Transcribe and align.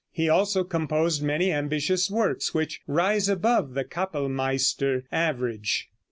He 0.09 0.27
also 0.29 0.63
composed 0.63 1.21
many 1.21 1.51
ambitious 1.51 2.09
works, 2.09 2.55
which 2.55 2.81
rise 2.87 3.29
above 3.29 3.75
the 3.75 3.83
capellmeister 3.83 5.03
average. 5.11 5.89